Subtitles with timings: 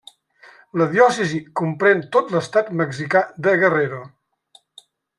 [0.81, 4.05] La diòcesi comprèn tot l'estat mexicà de Guerrero.